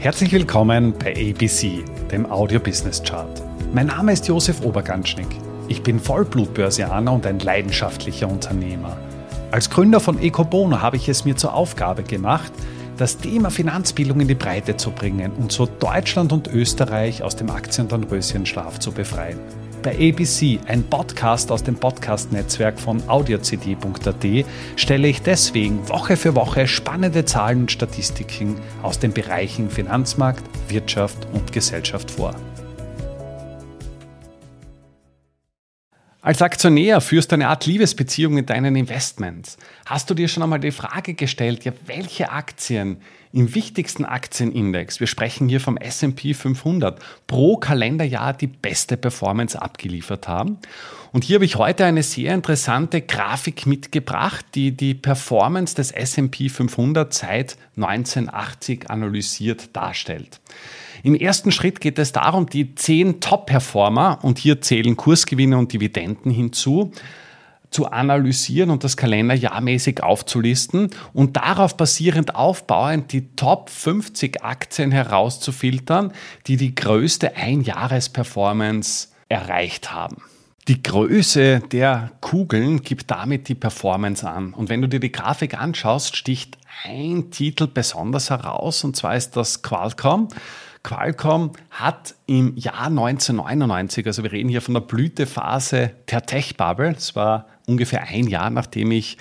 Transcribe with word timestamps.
Herzlich 0.00 0.30
willkommen 0.30 0.94
bei 0.96 1.10
ABC, 1.10 1.82
dem 2.12 2.30
Audio 2.30 2.60
Business 2.60 3.02
Chart. 3.02 3.42
Mein 3.72 3.88
Name 3.88 4.12
ist 4.12 4.28
Josef 4.28 4.62
Oberganschnick. 4.62 5.26
Ich 5.66 5.82
bin 5.82 5.98
Vollblutbörsianer 5.98 7.12
und 7.12 7.26
ein 7.26 7.40
leidenschaftlicher 7.40 8.28
Unternehmer. 8.28 8.96
Als 9.50 9.68
Gründer 9.68 9.98
von 9.98 10.22
Ecobono 10.22 10.80
habe 10.80 10.98
ich 10.98 11.08
es 11.08 11.24
mir 11.24 11.36
zur 11.36 11.52
Aufgabe 11.52 12.04
gemacht, 12.04 12.52
das 12.96 13.18
Thema 13.18 13.50
Finanzbildung 13.50 14.20
in 14.20 14.28
die 14.28 14.36
Breite 14.36 14.76
zu 14.76 14.92
bringen 14.92 15.32
und 15.32 15.50
so 15.50 15.66
Deutschland 15.66 16.32
und 16.32 16.46
Österreich 16.46 17.24
aus 17.24 17.34
dem 17.34 17.50
Aktien- 17.50 17.88
und 17.88 18.04
Röschenschlaf 18.04 18.78
zu 18.78 18.92
befreien. 18.92 19.40
Bei 19.82 19.94
ABC, 19.94 20.58
ein 20.66 20.82
Podcast 20.82 21.52
aus 21.52 21.62
dem 21.62 21.76
Podcast-Netzwerk 21.76 22.80
von 22.80 23.00
audiocd.at, 23.08 24.44
stelle 24.76 25.08
ich 25.08 25.22
deswegen 25.22 25.88
Woche 25.88 26.16
für 26.16 26.34
Woche 26.34 26.66
spannende 26.66 27.24
Zahlen 27.24 27.60
und 27.60 27.72
Statistiken 27.72 28.56
aus 28.82 28.98
den 28.98 29.12
Bereichen 29.12 29.70
Finanzmarkt, 29.70 30.42
Wirtschaft 30.68 31.28
und 31.32 31.52
Gesellschaft 31.52 32.10
vor. 32.10 32.34
Als 36.28 36.42
Aktionär 36.42 37.00
führst 37.00 37.32
du 37.32 37.36
eine 37.36 37.48
Art 37.48 37.64
Liebesbeziehung 37.64 38.34
mit 38.34 38.50
deinen 38.50 38.76
Investments. 38.76 39.56
Hast 39.86 40.10
du 40.10 40.14
dir 40.14 40.28
schon 40.28 40.42
einmal 40.42 40.60
die 40.60 40.72
Frage 40.72 41.14
gestellt, 41.14 41.64
ja, 41.64 41.72
welche 41.86 42.30
Aktien 42.30 43.00
im 43.32 43.54
wichtigsten 43.54 44.04
Aktienindex, 44.04 45.00
wir 45.00 45.06
sprechen 45.06 45.48
hier 45.48 45.58
vom 45.58 45.78
SP 45.80 46.36
500, 46.36 47.00
pro 47.26 47.56
Kalenderjahr 47.56 48.34
die 48.34 48.46
beste 48.46 48.98
Performance 48.98 49.58
abgeliefert 49.58 50.28
haben? 50.28 50.58
Und 51.12 51.24
hier 51.24 51.36
habe 51.36 51.46
ich 51.46 51.56
heute 51.56 51.86
eine 51.86 52.02
sehr 52.02 52.34
interessante 52.34 53.00
Grafik 53.00 53.64
mitgebracht, 53.64 54.44
die 54.54 54.76
die 54.76 54.92
Performance 54.92 55.74
des 55.76 55.92
SP 55.96 56.52
500 56.52 57.14
seit 57.14 57.56
1980 57.76 58.90
analysiert 58.90 59.74
darstellt. 59.74 60.40
Im 61.02 61.14
ersten 61.14 61.52
Schritt 61.52 61.80
geht 61.80 61.98
es 61.98 62.12
darum, 62.12 62.46
die 62.46 62.74
zehn 62.74 63.20
Top-Performer, 63.20 64.18
und 64.22 64.38
hier 64.38 64.60
zählen 64.60 64.96
Kursgewinne 64.96 65.56
und 65.58 65.72
Dividenden 65.72 66.30
hinzu, 66.30 66.92
zu 67.70 67.90
analysieren 67.90 68.70
und 68.70 68.84
das 68.84 68.96
Kalenderjahrmäßig 68.96 70.02
aufzulisten 70.02 70.90
und 71.12 71.36
darauf 71.36 71.76
basierend 71.76 72.34
aufbauend 72.34 73.12
die 73.12 73.34
Top 73.36 73.68
50 73.70 74.42
Aktien 74.42 74.90
herauszufiltern, 74.90 76.12
die 76.46 76.56
die 76.56 76.74
größte 76.74 77.36
Einjahresperformance 77.36 79.08
erreicht 79.28 79.92
haben. 79.92 80.16
Die 80.68 80.82
Größe 80.82 81.60
der 81.72 82.10
Kugeln 82.20 82.82
gibt 82.82 83.10
damit 83.10 83.48
die 83.48 83.54
Performance 83.54 84.28
an. 84.28 84.52
Und 84.52 84.68
wenn 84.68 84.82
du 84.82 84.88
dir 84.88 85.00
die 85.00 85.12
Grafik 85.12 85.58
anschaust, 85.58 86.14
sticht 86.14 86.58
ein 86.84 87.30
Titel 87.30 87.66
besonders 87.66 88.28
heraus, 88.28 88.84
und 88.84 88.94
zwar 88.94 89.16
ist 89.16 89.34
das 89.36 89.62
Qualcomm. 89.62 90.28
Qualcomm 90.88 91.52
hat 91.68 92.14
im 92.24 92.56
Jahr 92.56 92.86
1999, 92.86 94.06
also 94.06 94.22
wir 94.22 94.32
reden 94.32 94.48
hier 94.48 94.62
von 94.62 94.72
der 94.72 94.80
Blütephase 94.80 95.90
der 96.10 96.24
Tech-Bubble, 96.24 96.94
das 96.94 97.14
war 97.14 97.44
ungefähr 97.66 98.04
ein 98.04 98.26
Jahr, 98.26 98.48
nachdem 98.48 98.92
ich 98.92 99.18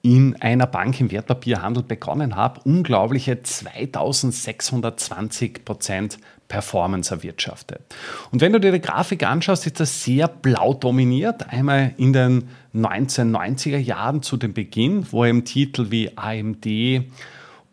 in 0.00 0.34
einer 0.40 0.66
Bank 0.66 0.98
im 1.02 1.10
Wertpapierhandel 1.10 1.82
begonnen 1.82 2.36
habe, 2.36 2.62
unglaubliche 2.64 3.42
2620 3.42 5.66
Prozent 5.66 6.16
Performance 6.48 7.14
erwirtschaftet. 7.14 7.82
Und 8.30 8.40
wenn 8.40 8.54
du 8.54 8.60
dir 8.60 8.72
die 8.72 8.80
Grafik 8.80 9.24
anschaust, 9.24 9.66
ist 9.66 9.80
das 9.80 10.04
sehr 10.04 10.26
blau 10.26 10.72
dominiert. 10.72 11.52
Einmal 11.52 11.92
in 11.98 12.14
den 12.14 12.48
1990er 12.74 13.76
Jahren 13.76 14.22
zu 14.22 14.38
dem 14.38 14.54
Beginn, 14.54 15.06
wo 15.10 15.26
eben 15.26 15.44
Titel 15.44 15.90
wie 15.90 16.16
AMD 16.16 16.66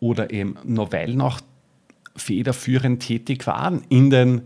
oder 0.02 0.32
eben 0.32 0.58
Novell 0.66 1.16
noch 1.16 1.40
federführend 2.16 3.02
tätig 3.02 3.48
waren 3.48 3.84
in 3.90 4.10
den 4.10 4.42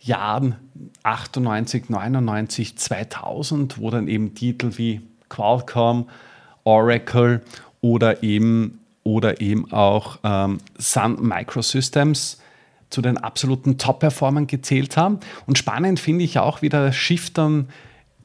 Jahren 0.00 0.56
98, 1.02 1.88
99, 1.88 2.76
2000, 2.76 3.78
wo 3.78 3.90
dann 3.90 4.08
eben 4.08 4.34
Titel 4.34 4.72
wie 4.76 5.00
Qualcomm, 5.28 6.08
Oracle 6.64 7.42
oder 7.80 8.22
eben, 8.22 8.80
oder 9.02 9.40
eben 9.40 9.72
auch 9.72 10.18
ähm, 10.22 10.58
Sun 10.78 11.26
Microsystems 11.26 12.40
zu 12.90 13.02
den 13.02 13.18
absoluten 13.18 13.78
Top-Performern 13.78 14.46
gezählt 14.46 14.96
haben. 14.96 15.20
Und 15.46 15.58
spannend 15.58 16.00
finde 16.00 16.24
ich 16.24 16.38
auch, 16.38 16.62
wie 16.62 16.68
der 16.68 16.92
Shift 16.92 17.38
dann 17.38 17.68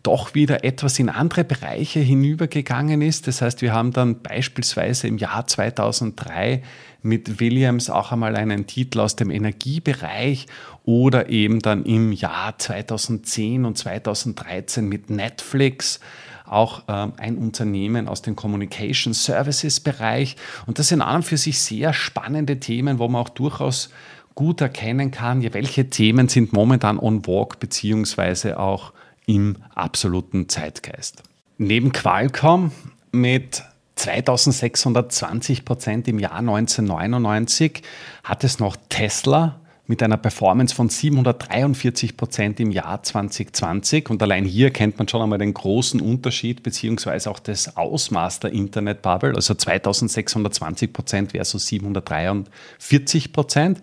doch 0.03 0.36
wieder 0.36 0.64
etwas 0.66 1.00
in 1.00 1.09
andere 1.09 1.44
Bereiche 1.46 2.02
hinübergegangen 2.02 3.02
ist. 3.02 3.28
Das 3.28 3.41
heißt, 3.41 3.62
wir 3.62 3.74
haben 3.74 3.94
dann 3.94 4.22
beispielsweise 4.22 5.08
im 5.08 5.18
Jahr 5.18 5.47
2003 5.47 6.62
mit 7.02 7.40
Williams 7.40 7.90
auch 7.90 8.12
einmal 8.12 8.36
einen 8.36 8.68
Titel 8.68 9.00
aus 9.00 9.16
dem 9.16 9.31
Energiebereich 9.31 10.47
oder 10.84 11.30
eben 11.30 11.59
dann 11.59 11.86
im 11.86 12.12
Jahr 12.12 12.58
2010 12.58 13.66
und 13.66 13.78
2013 13.78 14.88
mit 14.88 15.09
Netflix 15.09 16.00
auch 16.46 16.84
ähm, 16.88 17.13
ein 17.18 17.38
Unternehmen 17.38 18.08
aus 18.08 18.22
dem 18.22 18.36
Communication 18.36 19.13
Services 19.13 19.80
Bereich. 19.80 20.36
Und 20.66 20.80
das 20.80 20.90
sind 20.90 21.02
an 21.02 21.18
und 21.18 21.24
für 21.24 21.38
sich 21.38 21.59
sehr 21.59 21.94
spannende 21.94 22.59
Themen, 22.59 23.00
wo 23.00 23.08
man 23.08 23.22
auch 23.22 23.30
durchaus 23.30 23.90
gut 24.36 24.62
erkennen 24.62 25.12
kann, 25.12 25.44
welche 25.53 25.90
Themen 25.90 26.28
sind 26.28 26.53
momentan 26.53 27.00
on 27.00 27.25
walk 27.28 27.59
beziehungsweise 27.59 28.59
auch 28.59 28.94
im 29.25 29.57
absoluten 29.73 30.50
Zeitgeist. 30.50 31.23
Neben 31.57 31.91
Qualcomm 31.91 32.72
mit 33.11 33.63
2620 33.95 35.66
Prozent 35.66 36.07
im 36.07 36.19
Jahr 36.19 36.35
1999 36.35 37.83
hat 38.23 38.44
es 38.44 38.59
noch 38.59 38.75
Tesla 38.89 39.59
mit 39.85 40.01
einer 40.01 40.16
Performance 40.16 40.73
von 40.73 40.88
743 40.88 42.16
Prozent 42.16 42.59
im 42.61 42.71
Jahr 42.71 43.03
2020. 43.03 44.09
Und 44.09 44.23
allein 44.23 44.45
hier 44.45 44.71
kennt 44.71 44.97
man 44.97 45.09
schon 45.09 45.21
einmal 45.21 45.39
den 45.39 45.53
großen 45.53 45.99
Unterschied 45.99 46.63
beziehungsweise 46.63 47.29
auch 47.29 47.39
das 47.39 47.75
Ausmaß 47.75 48.39
der 48.39 48.53
Internet-Bubble, 48.53 49.35
also 49.35 49.53
2620 49.53 50.94
Prozent 50.94 51.31
versus 51.31 51.67
743 51.67 53.33
Prozent. 53.33 53.81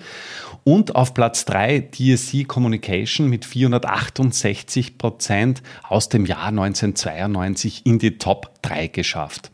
Und 0.65 0.95
auf 0.95 1.13
Platz 1.13 1.45
3 1.45 1.91
DSC 1.91 2.45
Communication 2.45 3.29
mit 3.29 3.45
468 3.45 4.97
Prozent 4.97 5.63
aus 5.87 6.09
dem 6.09 6.25
Jahr 6.25 6.47
1992 6.47 7.83
in 7.85 7.99
die 7.99 8.17
Top 8.17 8.51
3 8.63 8.87
geschafft. 8.87 9.51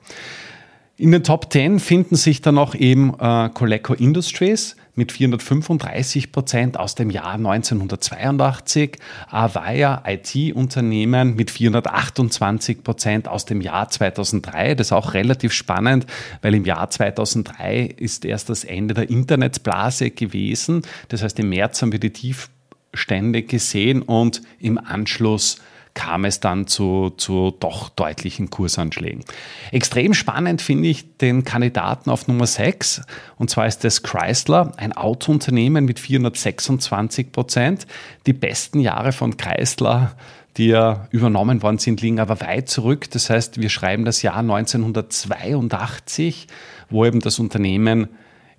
In 0.96 1.12
den 1.12 1.24
Top 1.24 1.52
10 1.52 1.80
finden 1.80 2.16
sich 2.16 2.40
dann 2.40 2.54
noch 2.54 2.74
eben 2.74 3.12
äh, 3.20 3.50
Coleco 3.52 3.92
Industries 3.92 4.76
mit 4.96 5.12
435 5.12 6.32
Prozent 6.32 6.78
aus 6.78 6.94
dem 6.94 7.10
Jahr 7.10 7.34
1982, 7.34 8.98
Avaya 9.28 10.02
IT-Unternehmen 10.06 11.36
mit 11.36 11.50
428 11.50 12.82
Prozent 12.82 13.28
aus 13.28 13.44
dem 13.44 13.60
Jahr 13.60 13.88
2003. 13.88 14.74
Das 14.74 14.88
ist 14.88 14.92
auch 14.92 15.14
relativ 15.14 15.52
spannend, 15.52 16.06
weil 16.42 16.54
im 16.54 16.64
Jahr 16.64 16.90
2003 16.90 17.82
ist 17.96 18.24
erst 18.24 18.48
das 18.48 18.64
Ende 18.64 18.94
der 18.94 19.10
Internetblase 19.10 20.10
gewesen. 20.10 20.82
Das 21.08 21.22
heißt, 21.22 21.38
im 21.38 21.50
März 21.50 21.82
haben 21.82 21.92
wir 21.92 22.00
die 22.00 22.12
Tiefstände 22.12 23.42
gesehen 23.42 24.02
und 24.02 24.40
im 24.58 24.78
Anschluss 24.78 25.60
kam 25.96 26.24
es 26.24 26.38
dann 26.38 26.68
zu, 26.68 27.10
zu 27.16 27.52
doch 27.58 27.88
deutlichen 27.88 28.50
Kursanschlägen. 28.50 29.24
Extrem 29.72 30.14
spannend 30.14 30.62
finde 30.62 30.86
ich 30.88 31.16
den 31.16 31.42
Kandidaten 31.42 32.10
auf 32.10 32.28
Nummer 32.28 32.46
6, 32.46 33.02
und 33.38 33.50
zwar 33.50 33.66
ist 33.66 33.82
das 33.82 34.04
Chrysler, 34.04 34.70
ein 34.76 34.92
Autounternehmen 34.92 35.84
mit 35.86 35.98
426 35.98 37.32
Prozent. 37.32 37.88
Die 38.26 38.34
besten 38.34 38.78
Jahre 38.78 39.10
von 39.10 39.36
Chrysler 39.36 40.14
die 40.56 40.68
ja 40.68 41.08
übernommen 41.10 41.60
worden 41.62 41.78
sind, 41.78 42.00
liegen 42.00 42.18
aber 42.18 42.40
weit 42.40 42.70
zurück. 42.70 43.10
Das 43.10 43.28
heißt, 43.28 43.60
wir 43.60 43.68
schreiben 43.68 44.06
das 44.06 44.22
Jahr 44.22 44.38
1982, 44.38 46.46
wo 46.88 47.04
eben 47.04 47.20
das 47.20 47.38
Unternehmen 47.38 48.08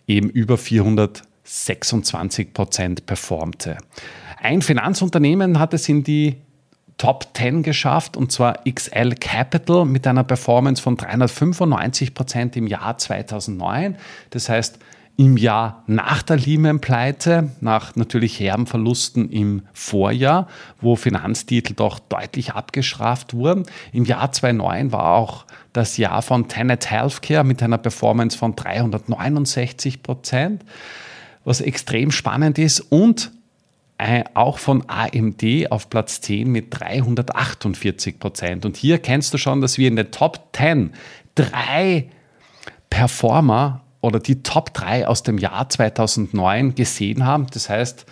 eben 0.06 0.30
über 0.30 0.60
426 0.60 2.54
Prozent 2.54 3.08
performte. 3.08 3.80
Ein 4.40 4.62
Finanzunternehmen 4.62 5.58
hat 5.58 5.74
es 5.74 5.90
in 5.90 6.04
die 6.04 6.36
Top 6.98 7.28
10 7.34 7.64
geschafft 7.64 8.18
und 8.18 8.32
zwar 8.32 8.64
XL 8.68 9.16
Capital 9.16 9.86
mit 9.86 10.08
einer 10.08 10.24
Performance 10.24 10.82
von 10.82 10.98
395 10.98 12.14
Prozent 12.14 12.58
im 12.58 12.68
Jahr 12.68 12.98
2009. 12.98 13.98
Das 14.32 14.50
heißt, 14.50 14.80
im 15.20 15.36
Jahr 15.36 15.84
nach 15.88 16.22
der 16.22 16.38
Lehman-Pleite, 16.38 17.50
nach 17.60 17.96
natürlich 17.96 18.40
herben 18.40 18.68
Verlusten 18.68 19.30
im 19.30 19.64
Vorjahr, 19.74 20.48
wo 20.80 20.96
Finanztitel 20.96 21.74
doch 21.74 21.98
deutlich 21.98 22.54
abgestraft 22.54 23.34
wurden. 23.34 23.64
Im 23.92 24.06
Jahr 24.06 24.32
2009 24.32 24.92
war 24.92 25.16
auch 25.16 25.46
das 25.74 25.98
Jahr 25.98 26.22
von 26.22 26.48
Tenet 26.48 26.92
Healthcare 26.92 27.44
mit 27.44 27.64
einer 27.64 27.80
Performance 27.80 28.38
von 28.38 28.56
369 28.56 30.04
Prozent, 30.04 30.64
was 31.44 31.62
extrem 31.62 32.12
spannend 32.12 32.60
ist 32.60 32.80
und 32.80 33.32
äh, 33.98 34.24
auch 34.34 34.60
von 34.60 34.84
AMD 34.88 35.72
auf 35.72 35.90
Platz 35.90 36.22
10 36.22 36.52
mit 36.52 36.68
348 36.70 38.20
Prozent. 38.20 38.66
Und 38.66 38.78
hier 38.78 39.00
kennst 39.00 39.34
du 39.34 39.38
schon, 39.38 39.62
dass 39.62 39.78
wir 39.78 39.88
in 39.88 39.96
den 39.96 40.12
Top 40.12 40.56
10 40.56 40.94
drei 41.36 42.10
Performer 42.90 43.84
oder 44.02 44.20
die 44.20 44.44
Top 44.44 44.74
3 44.74 45.08
aus 45.08 45.24
dem 45.24 45.38
Jahr 45.38 45.70
2009 45.70 46.76
gesehen 46.76 47.26
haben. 47.26 47.48
Das 47.52 47.70
heißt, 47.70 48.06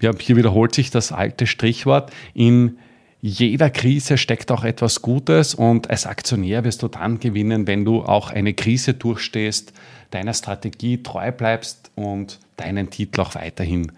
ja, 0.00 0.12
hier 0.18 0.36
wiederholt 0.36 0.74
sich 0.74 0.90
das 0.90 1.12
alte 1.12 1.46
Strichwort, 1.46 2.12
in 2.34 2.78
jeder 3.24 3.70
Krise 3.70 4.18
steckt 4.18 4.50
auch 4.50 4.64
etwas 4.64 5.00
Gutes 5.00 5.54
und 5.54 5.88
als 5.90 6.06
Aktionär 6.06 6.64
wirst 6.64 6.82
du 6.82 6.88
dann 6.88 7.20
gewinnen, 7.20 7.68
wenn 7.68 7.84
du 7.84 8.02
auch 8.02 8.30
eine 8.30 8.52
Krise 8.52 8.94
durchstehst, 8.94 9.72
deiner 10.10 10.34
Strategie 10.34 11.04
treu 11.04 11.30
bleibst 11.30 11.92
und 11.94 12.40
deinen 12.56 12.90
Titel 12.90 13.20
auch 13.20 13.36
weiterhin 13.36 13.92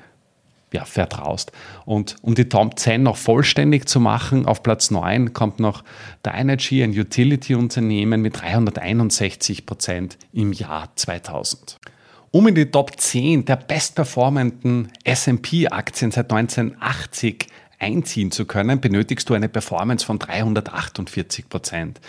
ja, 0.75 0.85
vertraust. 0.85 1.53
Und 1.87 2.17
um 2.21 2.35
die 2.35 2.49
Top 2.49 2.79
10 2.79 3.05
noch 3.05 3.17
vollständig 3.17 3.89
zu 3.89 4.01
machen, 4.01 4.45
auf 4.45 4.63
Platz 4.63 4.91
9 4.91 5.33
kommt 5.33 5.61
noch 5.61 5.85
der 6.25 6.35
Energy, 6.35 6.83
ein 6.83 6.91
Utility-Unternehmen 6.91 8.21
mit 8.21 8.41
361 8.41 9.67
Prozent 9.67 10.19
im 10.33 10.53
Jahr 10.53 10.89
2000. 10.97 11.79
Um 12.33 12.49
in 12.49 12.57
die 12.57 12.73
Top 12.73 12.99
10 12.99 13.45
der 13.45 13.55
bestperformenden 13.55 14.91
SP-Aktien 15.07 16.11
seit 16.11 16.33
1980 16.33 17.47
einziehen 17.79 18.33
zu 18.33 18.45
können, 18.45 18.81
benötigst 18.81 19.31
du 19.31 19.35
eine 19.35 19.49
Performance 19.49 20.05
von 20.05 20.19
348 20.19 21.49
Prozent. 21.49 22.01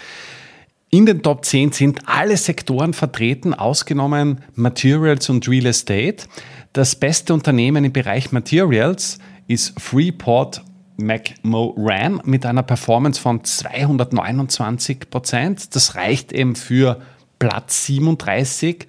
In 0.89 1.05
den 1.05 1.23
Top 1.23 1.43
10 1.43 1.71
sind 1.71 2.07
alle 2.07 2.37
Sektoren 2.37 2.93
vertreten, 2.93 3.53
ausgenommen 3.53 4.41
Materials 4.53 5.29
und 5.29 5.47
Real 5.47 5.65
Estate. 5.65 6.27
Das 6.73 6.95
beste 6.95 7.33
Unternehmen 7.33 7.83
im 7.83 7.91
Bereich 7.91 8.31
Materials 8.31 9.19
ist 9.47 9.79
Freeport 9.79 10.63
McMoran 10.97 12.21
mit 12.23 12.45
einer 12.45 12.63
Performance 12.63 13.19
von 13.19 13.43
229 13.43 15.09
Prozent. 15.09 15.75
Das 15.75 15.95
reicht 15.95 16.31
eben 16.31 16.55
für 16.55 17.01
Platz 17.39 17.85
37 17.87 18.87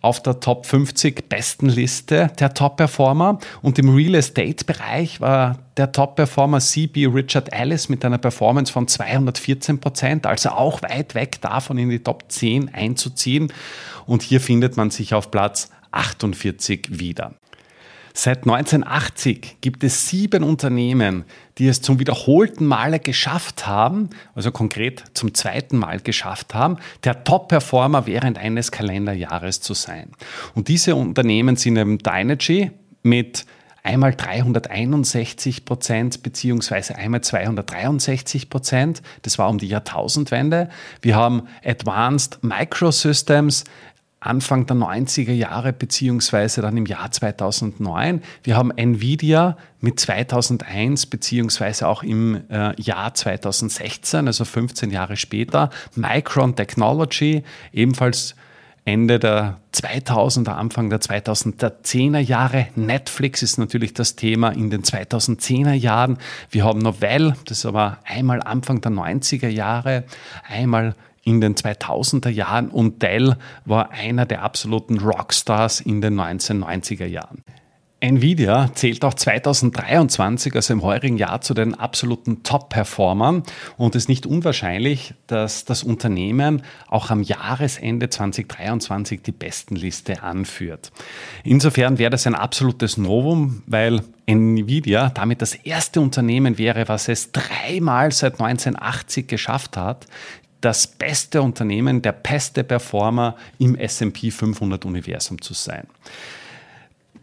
auf 0.00 0.22
der 0.22 0.40
Top 0.40 0.66
50 0.66 1.28
besten 1.28 1.68
Liste 1.68 2.30
der 2.38 2.54
Top-Performer. 2.54 3.38
Und 3.62 3.78
im 3.78 3.94
Real 3.94 4.14
Estate-Bereich 4.14 5.20
war 5.20 5.58
der 5.76 5.92
Top-Performer 5.92 6.60
CB 6.60 7.06
Richard 7.06 7.52
Ellis 7.52 7.88
mit 7.88 8.04
einer 8.04 8.18
Performance 8.18 8.72
von 8.72 8.86
214 8.86 9.80
Prozent, 9.80 10.26
also 10.26 10.50
auch 10.50 10.82
weit 10.82 11.14
weg 11.14 11.40
davon 11.40 11.78
in 11.78 11.90
die 11.90 12.02
Top 12.02 12.24
10 12.28 12.74
einzuziehen. 12.74 13.52
Und 14.06 14.22
hier 14.22 14.40
findet 14.40 14.76
man 14.76 14.90
sich 14.90 15.14
auf 15.14 15.30
Platz 15.30 15.70
48 15.90 16.98
wieder. 16.98 17.32
Seit 18.20 18.38
1980 18.38 19.58
gibt 19.60 19.84
es 19.84 20.08
sieben 20.08 20.42
Unternehmen, 20.42 21.22
die 21.58 21.68
es 21.68 21.82
zum 21.82 22.00
wiederholten 22.00 22.66
Male 22.66 22.98
geschafft 22.98 23.68
haben, 23.68 24.10
also 24.34 24.50
konkret 24.50 25.04
zum 25.14 25.34
zweiten 25.34 25.76
Mal 25.76 26.00
geschafft 26.00 26.52
haben, 26.52 26.78
der 27.04 27.22
Top-Performer 27.22 28.06
während 28.06 28.36
eines 28.36 28.72
Kalenderjahres 28.72 29.60
zu 29.60 29.72
sein. 29.72 30.10
Und 30.56 30.66
diese 30.66 30.96
Unternehmen 30.96 31.54
sind 31.54 31.76
eben 31.76 31.98
Dynegy 31.98 32.72
mit 33.04 33.46
einmal 33.84 34.16
361 34.16 35.64
Prozent 35.64 36.24
beziehungsweise 36.24 36.96
einmal 36.96 37.20
263 37.20 38.50
Prozent. 38.50 39.00
Das 39.22 39.38
war 39.38 39.48
um 39.48 39.58
die 39.58 39.68
Jahrtausendwende. 39.68 40.70
Wir 41.02 41.14
haben 41.14 41.42
Advanced 41.64 42.42
Microsystems 42.42 43.62
Anfang 44.20 44.66
der 44.66 44.76
90er 44.76 45.32
Jahre 45.32 45.72
beziehungsweise 45.72 46.60
dann 46.60 46.76
im 46.76 46.86
Jahr 46.86 47.10
2009. 47.10 48.22
Wir 48.42 48.56
haben 48.56 48.72
Nvidia 48.72 49.56
mit 49.80 50.00
2001 50.00 51.06
beziehungsweise 51.06 51.86
auch 51.86 52.02
im 52.02 52.42
äh, 52.50 52.80
Jahr 52.80 53.14
2016, 53.14 54.26
also 54.26 54.44
15 54.44 54.90
Jahre 54.90 55.16
später. 55.16 55.70
Micron 55.94 56.56
Technology 56.56 57.44
ebenfalls 57.72 58.34
Ende 58.88 59.18
der 59.18 59.58
2000er, 59.74 60.52
Anfang 60.52 60.88
der 60.88 61.00
2010er 61.00 62.18
Jahre. 62.18 62.68
Netflix 62.74 63.42
ist 63.42 63.58
natürlich 63.58 63.92
das 63.92 64.16
Thema 64.16 64.48
in 64.48 64.70
den 64.70 64.82
2010er 64.82 65.74
Jahren. 65.74 66.16
Wir 66.50 66.64
haben 66.64 66.78
Novell, 66.78 67.34
das 67.44 67.58
ist 67.58 67.66
aber 67.66 67.98
einmal 68.04 68.42
Anfang 68.42 68.80
der 68.80 68.90
90er 68.90 69.48
Jahre, 69.48 70.04
einmal 70.48 70.94
in 71.28 71.42
den 71.42 71.54
2000er 71.54 72.30
Jahren 72.30 72.68
und 72.70 73.02
Dell 73.02 73.36
war 73.66 73.90
einer 73.90 74.24
der 74.24 74.42
absoluten 74.42 74.98
Rockstars 74.98 75.80
in 75.80 76.00
den 76.00 76.18
1990er 76.18 77.04
Jahren. 77.04 77.44
Nvidia 78.00 78.70
zählt 78.74 79.04
auch 79.04 79.14
2023, 79.14 80.54
also 80.54 80.72
im 80.72 80.82
heurigen 80.82 81.16
Jahr, 81.16 81.40
zu 81.40 81.52
den 81.52 81.74
absoluten 81.74 82.44
Top-Performern 82.44 83.42
und 83.76 83.96
es 83.96 84.04
ist 84.04 84.08
nicht 84.08 84.24
unwahrscheinlich, 84.24 85.14
dass 85.26 85.64
das 85.64 85.82
Unternehmen 85.82 86.62
auch 86.86 87.10
am 87.10 87.22
Jahresende 87.22 88.08
2023 88.08 89.20
die 89.22 89.32
Bestenliste 89.32 90.22
anführt. 90.22 90.92
Insofern 91.42 91.98
wäre 91.98 92.10
das 92.10 92.28
ein 92.28 92.36
absolutes 92.36 92.98
Novum, 92.98 93.64
weil 93.66 94.02
Nvidia 94.26 95.10
damit 95.10 95.42
das 95.42 95.56
erste 95.56 96.00
Unternehmen 96.00 96.56
wäre, 96.56 96.86
was 96.86 97.08
es 97.08 97.32
dreimal 97.32 98.12
seit 98.12 98.34
1980 98.34 99.26
geschafft 99.26 99.76
hat, 99.76 100.06
das 100.60 100.86
beste 100.86 101.42
Unternehmen, 101.42 102.02
der 102.02 102.12
beste 102.12 102.64
Performer 102.64 103.36
im 103.58 103.76
SP 103.76 104.30
500 104.30 104.84
Universum 104.84 105.40
zu 105.40 105.54
sein. 105.54 105.86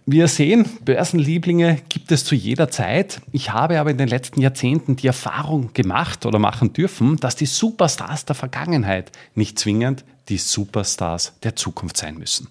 Wir 0.08 0.28
sehen, 0.28 0.66
Börsenlieblinge 0.86 1.80
gibt 1.90 2.12
es 2.12 2.24
zu 2.24 2.36
jeder 2.36 2.70
Zeit. 2.70 3.22
Ich 3.32 3.52
habe 3.52 3.80
aber 3.80 3.90
in 3.90 3.98
den 3.98 4.08
letzten 4.08 4.40
Jahrzehnten 4.40 4.96
die 4.96 5.08
Erfahrung 5.08 5.74
gemacht 5.74 6.28
oder 6.28 6.38
machen 6.38 6.74
dürfen, 6.74 7.18
dass 7.18 7.36
die 7.36 7.48
Superstars 7.48 8.26
der 8.26 8.36
Vergangenheit 8.36 9.12
nicht 9.34 9.58
zwingend 9.58 10.06
die 10.30 10.38
Superstars 10.38 11.34
der 11.42 11.56
Zukunft 11.56 11.98
sein 11.98 12.18
müssen. 12.20 12.50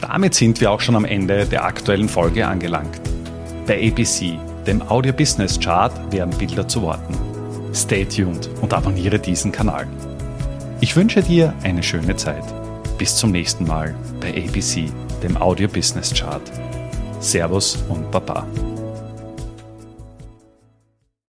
Damit 0.00 0.34
sind 0.34 0.58
wir 0.62 0.70
auch 0.70 0.80
schon 0.80 0.96
am 0.96 1.04
Ende 1.04 1.44
der 1.44 1.64
aktuellen 1.64 2.08
Folge 2.08 2.46
angelangt. 2.46 2.98
Bei 3.66 3.86
ABC, 3.90 4.38
dem 4.66 4.80
Audio 4.80 5.12
Business 5.12 5.60
Chart, 5.60 5.92
werden 6.10 6.36
Bilder 6.38 6.66
zu 6.66 6.80
Worten. 6.80 7.29
Stay 7.74 8.04
tuned 8.04 8.50
und 8.60 8.74
abonniere 8.74 9.18
diesen 9.18 9.52
Kanal. 9.52 9.86
Ich 10.80 10.96
wünsche 10.96 11.22
dir 11.22 11.54
eine 11.62 11.82
schöne 11.82 12.16
Zeit. 12.16 12.44
Bis 12.98 13.16
zum 13.16 13.30
nächsten 13.30 13.66
Mal 13.66 13.94
bei 14.20 14.30
ABC, 14.30 14.90
dem 15.22 15.36
Audio 15.36 15.68
Business 15.68 16.12
Chart. 16.12 16.42
Servus 17.20 17.78
und 17.88 18.10
Baba. 18.10 18.46